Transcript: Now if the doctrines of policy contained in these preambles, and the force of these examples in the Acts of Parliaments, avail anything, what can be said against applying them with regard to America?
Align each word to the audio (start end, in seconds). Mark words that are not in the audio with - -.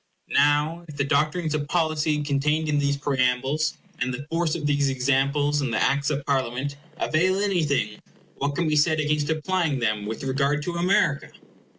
Now 0.29 0.83
if 0.87 0.97
the 0.97 1.03
doctrines 1.03 1.53
of 1.53 1.67
policy 1.67 2.23
contained 2.23 2.67
in 2.67 2.79
these 2.79 2.97
preambles, 2.97 3.77
and 3.99 4.11
the 4.11 4.25
force 4.31 4.55
of 4.55 4.65
these 4.65 4.89
examples 4.89 5.61
in 5.61 5.69
the 5.69 5.77
Acts 5.79 6.09
of 6.09 6.25
Parliaments, 6.25 6.75
avail 6.97 7.37
anything, 7.39 7.99
what 8.37 8.55
can 8.55 8.67
be 8.67 8.75
said 8.75 8.99
against 8.99 9.29
applying 9.29 9.77
them 9.77 10.07
with 10.07 10.23
regard 10.23 10.63
to 10.63 10.73
America? 10.73 11.29